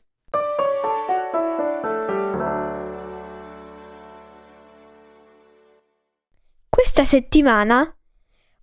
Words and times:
Questa 6.70 7.03
settimana 7.03 7.93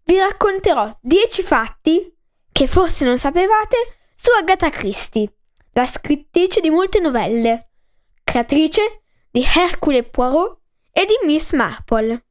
vi 0.04 0.18
racconterò 0.18 0.98
10 1.00 1.42
fatti 1.42 2.16
che 2.50 2.66
forse 2.66 3.04
non 3.04 3.18
sapevate 3.18 3.76
su 4.14 4.30
Agatha 4.38 4.70
Christie, 4.70 5.30
la 5.72 5.84
scrittrice 5.86 6.60
di 6.60 6.70
molte 6.70 7.00
novelle, 7.00 7.72
creatrice 8.24 9.02
di 9.38 9.44
Hercule 9.44 10.02
Poirot 10.02 10.58
e 10.90 11.04
di 11.04 11.14
Miss 11.24 11.52
Marple. 11.52 12.24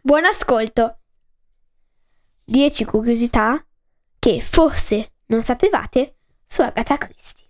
Buon 0.00 0.24
ascolto! 0.24 0.98
10 2.46 2.84
curiosità 2.84 3.64
che 4.18 4.40
forse 4.40 5.12
non 5.26 5.40
sapevate 5.40 6.16
su 6.42 6.62
Agatha 6.62 6.98
Christie. 6.98 7.48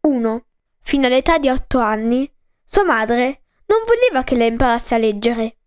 1. 0.00 0.46
Fino 0.80 1.06
all'età 1.08 1.36
di 1.36 1.50
8 1.50 1.78
anni, 1.78 2.32
sua 2.64 2.84
madre 2.84 3.42
non 3.66 3.80
voleva 3.84 4.24
che 4.24 4.34
lei 4.34 4.48
imparasse 4.48 4.94
a 4.94 4.98
leggere. 4.98 5.58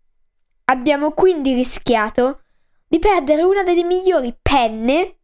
Abbiamo 0.64 1.12
quindi 1.12 1.54
rischiato 1.54 2.46
di 2.88 2.98
perdere 2.98 3.44
una 3.44 3.62
delle 3.62 3.84
migliori 3.84 4.36
penne 4.42 5.18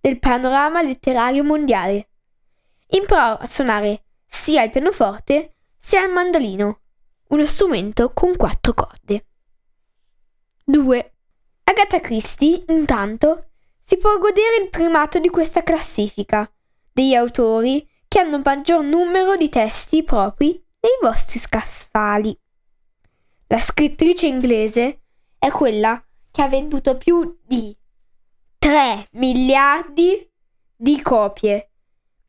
del 0.00 0.18
panorama 0.18 0.82
letterario 0.82 1.44
mondiale. 1.44 2.08
Imparò 2.88 3.36
a 3.36 3.46
suonare 3.46 4.05
sia 4.26 4.62
il 4.62 4.70
pianoforte 4.70 5.54
sia 5.78 6.04
il 6.04 6.12
mandolino, 6.12 6.80
uno 7.28 7.44
strumento 7.46 8.12
con 8.12 8.36
quattro 8.36 8.74
corde. 8.74 9.26
2. 10.64 11.14
Agatha 11.64 12.00
Christie, 12.00 12.64
intanto, 12.68 13.50
si 13.78 13.96
può 13.96 14.18
godere 14.18 14.62
il 14.62 14.70
primato 14.70 15.20
di 15.20 15.28
questa 15.28 15.62
classifica 15.62 16.50
degli 16.92 17.14
autori 17.14 17.88
che 18.08 18.18
hanno 18.18 18.40
maggior 18.42 18.82
numero 18.82 19.36
di 19.36 19.48
testi 19.48 20.02
propri 20.02 20.50
nei 20.80 20.98
vostri 21.00 21.38
scaffali. 21.38 22.36
La 23.48 23.58
scrittrice 23.58 24.26
inglese 24.26 25.02
è 25.38 25.50
quella 25.50 26.04
che 26.32 26.42
ha 26.42 26.48
venduto 26.48 26.96
più 26.96 27.38
di 27.44 27.76
3 28.58 29.08
miliardi 29.12 30.28
di 30.74 31.00
copie 31.00 31.70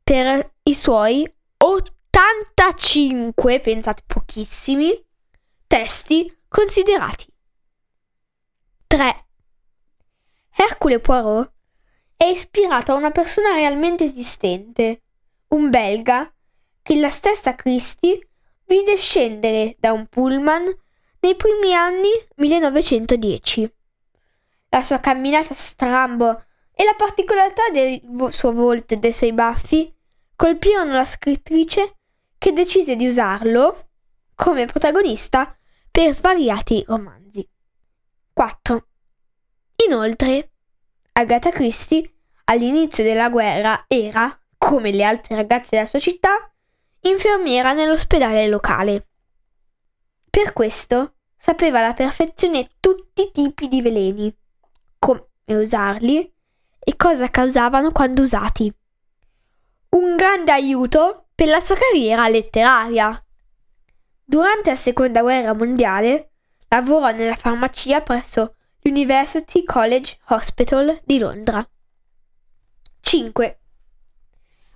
per 0.04 0.54
i 0.64 0.76
suoi 0.76 1.28
85, 1.70 3.60
pensate 3.60 4.02
pochissimi, 4.06 5.06
testi 5.68 6.34
considerati. 6.48 7.26
3. 8.88 9.26
Hercule 10.56 11.00
Poirot 11.00 11.52
è 12.16 12.24
ispirato 12.24 12.94
a 12.94 12.96
una 12.96 13.12
persona 13.12 13.52
realmente 13.52 14.06
esistente, 14.06 15.02
un 15.50 15.70
belga 15.70 16.34
che 16.82 16.98
la 16.98 17.10
stessa 17.10 17.54
Christie 17.56 18.30
vide 18.66 18.96
scendere 18.96 19.76
da 19.78 19.92
un 19.92 20.08
pullman 20.08 20.64
nei 21.20 21.36
primi 21.36 21.74
anni 21.74 22.12
1910. 22.38 23.74
La 24.70 24.84
sua 24.84 25.02
camminata 25.02 25.54
strambo 25.54 26.46
e 26.74 26.86
la 26.86 26.96
particolarità 26.96 27.64
del 27.74 28.02
suo 28.30 28.54
volto 28.54 28.94
e 28.94 28.98
dei 28.98 29.12
suoi 29.12 29.34
baffi 29.34 29.96
colpirono 30.38 30.94
la 30.94 31.04
scrittrice 31.04 31.96
che 32.38 32.54
decise 32.54 32.96
di 32.96 33.08
usarlo 33.08 33.90
come 34.36 34.66
protagonista 34.66 35.58
per 35.90 36.14
svariati 36.14 36.84
romanzi. 36.88 37.46
4. 38.34 38.88
Inoltre, 39.88 40.52
Agatha 41.14 41.50
Christie 41.50 42.20
all'inizio 42.46 43.04
della 43.04 43.30
guerra 43.30 43.86
era, 43.88 44.40
come 44.60 44.92
le 44.92 45.04
altre 45.04 45.36
ragazze 45.36 45.70
della 45.72 45.88
sua 45.88 45.98
città, 45.98 46.54
infermiera 47.02 47.74
nell'ospedale 47.74 48.48
locale. 48.48 49.08
Per 50.30 50.54
questo 50.54 51.16
sapeva 51.36 51.80
alla 51.80 51.94
perfezione 51.94 52.68
tutti 52.80 53.24
i 53.24 53.32
tipi 53.32 53.68
di 53.68 53.82
veleni, 53.82 54.32
come 55.00 55.26
usarli 55.46 56.32
e 56.78 56.96
cosa 56.96 57.28
causavano 57.32 57.92
quando 57.92 58.22
usati. 58.22 58.72
Un 59.98 60.16
grande 60.16 60.52
aiuto 60.52 61.30
per 61.34 61.48
la 61.48 61.60
sua 61.60 61.76
carriera 61.76 62.28
letteraria. 62.28 63.20
Durante 64.24 64.70
la 64.70 64.76
seconda 64.76 65.22
guerra 65.22 65.56
mondiale 65.56 66.34
lavorò 66.68 67.10
nella 67.10 67.36
farmacia 67.36 68.02
presso 68.02 68.58
l'University 68.82 69.64
College 69.64 70.20
Hospital 70.28 71.02
di 71.04 71.18
Londra. 71.18 71.68
5. 73.02 73.60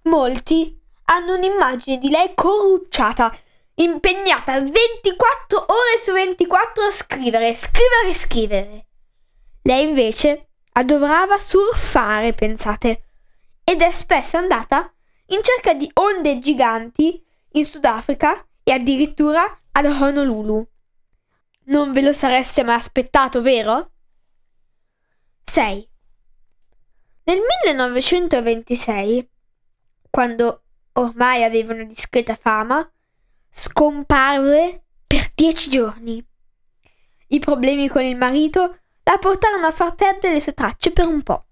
Molti 0.06 0.82
hanno 1.06 1.36
un'immagine 1.36 2.00
di 2.00 2.10
lei 2.10 2.32
corrucciata, 2.34 3.32
impegnata 3.76 4.60
24 4.60 5.60
ore 5.60 6.00
su 6.04 6.14
24 6.14 6.84
a 6.84 6.92
scrivere, 6.92 7.54
scrivere 7.54 8.14
scrivere. 8.14 8.86
Lei 9.62 9.88
invece 9.88 10.50
adorava 10.72 11.38
surfare, 11.38 12.34
pensate, 12.34 13.04
ed 13.64 13.82
è 13.82 13.92
spesso 13.92 14.38
andata 14.38 14.92
in 15.32 15.42
cerca 15.42 15.74
di 15.74 15.90
onde 15.96 16.40
giganti 16.40 17.24
in 17.54 17.66
Sudafrica 17.66 18.46
e 18.64 18.72
addirittura 18.72 19.62
ad 19.72 19.86
Honolulu. 19.86 20.68
Non 21.66 21.92
ve 21.92 22.02
lo 22.02 22.14
sareste 22.14 22.64
mai 22.64 22.76
aspettato, 22.76 23.42
vero? 23.42 23.92
6. 25.44 25.90
Nel 27.24 27.40
1926, 27.64 29.30
quando 30.10 30.64
ormai 30.94 31.44
aveva 31.44 31.74
una 31.74 31.84
discreta 31.84 32.36
fama, 32.36 32.90
scomparve 33.50 34.84
per 35.08 35.32
dieci 35.34 35.70
giorni. 35.70 36.26
I 37.28 37.40
problemi 37.40 37.88
con 37.88 38.04
il 38.04 38.18
marito 38.18 38.80
la 39.04 39.18
portarono 39.18 39.66
a 39.66 39.72
far 39.72 39.96
perdere 39.96 40.34
le 40.34 40.42
sue 40.42 40.54
tracce 40.54 40.92
per 40.92 41.06
un 41.06 41.22
po'. 41.22 41.46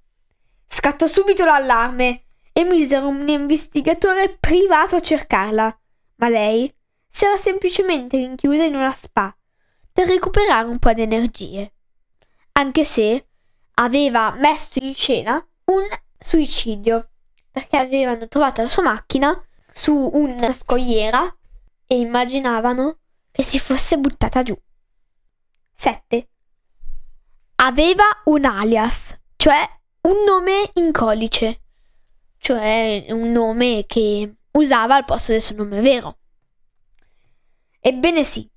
Scattò 0.68 1.08
subito 1.08 1.46
l'allarme 1.46 2.26
e 2.60 2.66
misero 2.66 3.08
un 3.08 3.30
investigatore 3.30 4.36
privato 4.38 4.98
a 4.98 5.02
cercarla, 5.02 5.80
ma 6.16 6.28
lei 6.28 6.70
si 7.08 7.24
era 7.24 7.38
semplicemente 7.38 8.18
rinchiusa 8.18 8.66
in 8.66 8.76
una 8.76 8.92
spa 8.92 9.34
per 9.94 10.08
recuperare 10.08 10.68
un 10.68 10.78
po' 10.78 10.92
di 10.92 11.02
energie, 11.02 11.74
anche 12.54 12.84
se 12.84 13.28
aveva 13.76 14.32
messo 14.32 14.78
in 14.82 14.94
scena 14.94 15.36
un 15.66 15.84
suicidio 16.20 17.12
perché 17.50 17.78
avevano 17.78 18.28
trovato 18.28 18.62
la 18.62 18.68
sua 18.68 18.84
macchina 18.84 19.42
su 19.72 19.94
una 19.94 20.52
scogliera 20.52 21.34
e 21.88 21.98
immaginavano 21.98 22.98
che 23.32 23.42
si 23.42 23.58
fosse 23.58 23.98
buttata 23.98 24.44
giù. 24.44 24.58
7. 25.76 26.30
Aveva 27.56 28.04
un 28.26 28.44
alias, 28.44 29.18
cioè 29.38 29.66
un 30.02 30.24
nome 30.26 30.72
in 30.74 30.92
codice, 30.92 31.62
cioè 32.40 33.06
un 33.10 33.32
nome 33.32 33.86
che 33.86 34.34
usava 34.52 34.96
al 34.96 35.06
posto 35.06 35.32
del 35.32 35.42
suo 35.42 35.56
nome 35.56 35.82
vero. 35.82 36.18
Ebbene 37.80 38.24
sì, 38.24 38.50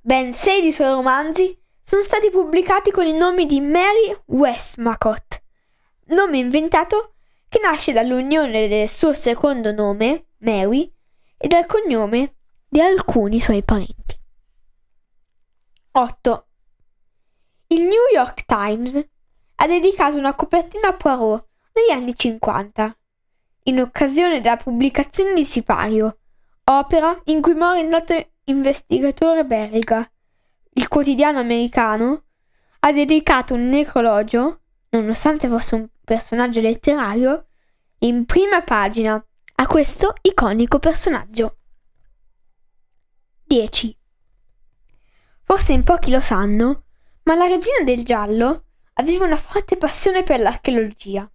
ben 0.00 0.32
sei 0.32 0.60
di 0.60 0.72
suoi 0.72 0.88
romanzi 0.88 1.56
sono 1.80 2.02
stati 2.02 2.30
pubblicati 2.30 2.90
con 2.90 3.06
il 3.06 3.14
nome 3.14 3.46
di 3.46 3.60
Mary 3.60 4.16
Westmacott, 4.24 5.40
nome 6.06 6.38
inventato 6.38 7.14
che 7.48 7.60
nasce 7.62 7.92
dall'unione 7.92 8.66
del 8.66 8.88
suo 8.88 9.14
secondo 9.14 9.72
nome, 9.72 10.30
Mary, 10.38 10.92
e 11.38 11.46
dal 11.46 11.66
cognome 11.66 12.34
di 12.68 12.80
alcuni 12.80 13.38
suoi 13.38 13.62
parenti. 13.62 14.18
8. 15.92 16.46
Il 17.68 17.82
New 17.82 18.10
York 18.12 18.44
Times 18.44 19.06
ha 19.56 19.66
dedicato 19.66 20.18
una 20.18 20.34
copertina 20.34 20.88
a 20.88 20.94
Poirot 20.94 21.46
negli 21.72 21.96
anni 21.96 22.14
50, 22.14 22.98
in 23.68 23.80
occasione 23.80 24.40
della 24.40 24.56
pubblicazione 24.56 25.34
di 25.34 25.44
Sipario, 25.44 26.18
opera 26.64 27.20
in 27.24 27.40
cui 27.40 27.54
muore 27.54 27.80
il 27.80 27.88
noto 27.88 28.14
investigatore 28.44 29.44
belga, 29.44 30.08
il 30.74 30.88
quotidiano 30.88 31.40
americano, 31.40 32.24
ha 32.80 32.92
dedicato 32.92 33.54
un 33.54 33.68
necrologio, 33.68 34.60
nonostante 34.90 35.48
fosse 35.48 35.74
un 35.74 35.88
personaggio 36.04 36.60
letterario, 36.60 37.46
in 38.00 38.24
prima 38.24 38.62
pagina 38.62 39.22
a 39.58 39.66
questo 39.66 40.14
iconico 40.22 40.78
personaggio. 40.78 41.58
10. 43.44 43.98
Forse 45.42 45.72
in 45.72 45.82
pochi 45.82 46.10
lo 46.10 46.20
sanno, 46.20 46.84
ma 47.24 47.34
la 47.34 47.46
regina 47.46 47.82
del 47.84 48.04
giallo 48.04 48.64
aveva 48.94 49.24
una 49.24 49.36
forte 49.36 49.76
passione 49.76 50.22
per 50.22 50.40
l'archeologia. 50.40 51.28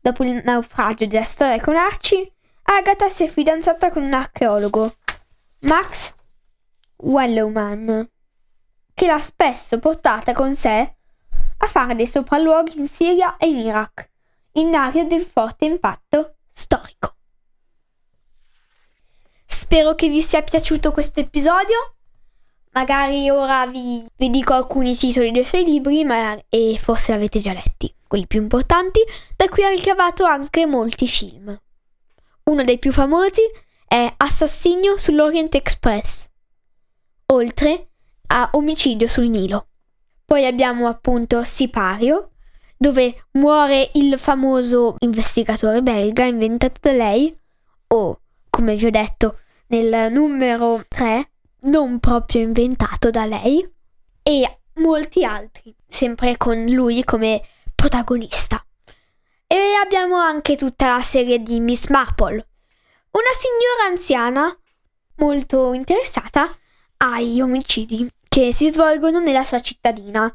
Dopo 0.00 0.24
il 0.24 0.40
naufragio 0.44 1.06
della 1.06 1.24
storia 1.24 1.60
con 1.60 1.76
Archie, 1.76 2.32
Agatha 2.62 3.08
si 3.08 3.24
è 3.24 3.26
fidanzata 3.28 3.90
con 3.90 4.02
un 4.02 4.14
archeologo, 4.14 4.94
Max 5.60 6.14
Wellowman, 6.96 8.08
che 8.94 9.06
l'ha 9.06 9.20
spesso 9.20 9.78
portata 9.78 10.32
con 10.32 10.54
sé 10.54 10.94
a 11.58 11.66
fare 11.66 11.94
dei 11.94 12.06
sopralluoghi 12.06 12.78
in 12.78 12.88
Siria 12.88 13.36
e 13.36 13.48
in 13.48 13.58
Iraq, 13.58 14.10
in 14.52 14.74
area 14.74 15.04
del 15.04 15.22
forte 15.22 15.66
impatto 15.66 16.36
storico. 16.48 17.16
Spero 19.46 19.94
che 19.94 20.08
vi 20.08 20.22
sia 20.22 20.42
piaciuto 20.42 20.92
questo 20.92 21.20
episodio. 21.20 21.96
Magari 22.72 23.28
ora 23.28 23.66
vi, 23.66 24.06
vi 24.16 24.30
dico 24.30 24.54
alcuni 24.54 24.96
titoli 24.96 25.30
dei 25.32 25.44
suoi 25.44 25.64
libri, 25.64 26.04
ma, 26.04 26.38
e 26.48 26.78
forse 26.80 27.12
l'avete 27.12 27.40
già 27.40 27.52
letti, 27.52 27.92
quelli 28.10 28.26
più 28.26 28.42
importanti, 28.42 28.98
da 29.36 29.48
cui 29.48 29.62
ha 29.62 29.68
ricavato 29.68 30.24
anche 30.24 30.66
molti 30.66 31.06
film. 31.06 31.56
Uno 32.42 32.64
dei 32.64 32.80
più 32.80 32.90
famosi 32.90 33.42
è 33.86 34.12
Assassinio 34.16 34.98
sull'Orient 34.98 35.54
Express, 35.54 36.28
oltre 37.26 37.90
a 38.26 38.50
Omicidio 38.54 39.06
sul 39.06 39.28
Nilo. 39.28 39.68
Poi 40.24 40.44
abbiamo 40.44 40.88
appunto 40.88 41.44
Sipario, 41.44 42.30
dove 42.76 43.26
muore 43.34 43.90
il 43.94 44.18
famoso 44.18 44.96
investigatore 44.98 45.80
belga 45.80 46.24
inventato 46.24 46.80
da 46.82 46.92
lei, 46.92 47.32
o, 47.86 48.20
come 48.50 48.74
vi 48.74 48.86
ho 48.86 48.90
detto, 48.90 49.38
nel 49.68 50.10
numero 50.10 50.84
3, 50.88 51.30
non 51.60 52.00
proprio 52.00 52.42
inventato 52.42 53.10
da 53.10 53.24
lei, 53.24 53.64
e 54.20 54.58
molti 54.80 55.24
altri, 55.24 55.72
sempre 55.86 56.36
con 56.36 56.64
lui 56.64 57.04
come 57.04 57.40
protagonista. 57.80 58.62
E 59.46 59.56
abbiamo 59.82 60.16
anche 60.16 60.54
tutta 60.54 60.94
la 60.94 61.00
serie 61.00 61.42
di 61.42 61.60
Miss 61.60 61.88
Marple, 61.88 62.34
una 63.12 63.32
signora 63.34 63.88
anziana 63.90 64.54
molto 65.16 65.72
interessata 65.72 66.46
ai 66.98 67.40
omicidi 67.40 68.06
che 68.28 68.52
si 68.52 68.70
svolgono 68.70 69.18
nella 69.18 69.44
sua 69.44 69.60
cittadina 69.60 70.32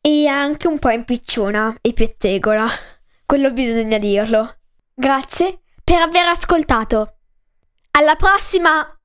e 0.00 0.26
anche 0.26 0.66
un 0.66 0.78
po' 0.78 0.88
impicciona 0.88 1.76
e 1.82 1.92
pettegola. 1.92 2.66
Quello 3.26 3.52
bisogna 3.52 3.98
dirlo. 3.98 4.56
Grazie 4.94 5.60
per 5.84 6.00
aver 6.00 6.26
ascoltato. 6.26 7.18
Alla 7.90 8.16
prossima! 8.16 8.97